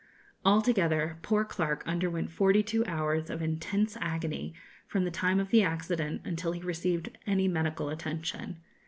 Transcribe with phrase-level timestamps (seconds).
[0.43, 4.55] Altogether, poor Clarke underwent forty two hours of intense agony
[4.87, 8.57] from the time of the accident until he received any medical attention.